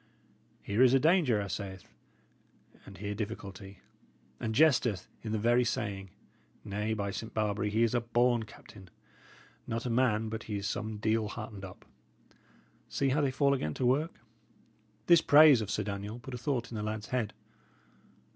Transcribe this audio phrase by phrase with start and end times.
[0.63, 1.87] Here is a danger, 'a saith,
[2.87, 3.81] and here difficulty;
[4.39, 6.09] and jesteth in the very saying.
[6.65, 8.89] Nay, by Saint Barbary, he is a born captain!
[9.67, 11.85] Not a man but he is some deal heartened up!
[12.89, 14.15] See how they fall again to work."
[15.05, 17.35] This praise of Sir Daniel put a thought in the lad's head.